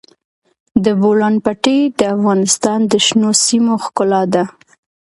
د 0.83 0.85
بولان 1.01 1.35
پټي 1.45 1.79
د 1.99 2.01
افغانستان 2.15 2.79
د 2.91 2.93
شنو 3.05 3.29
سیمو 3.45 3.75
ښکلا 3.85 4.21
ده. 4.33 4.43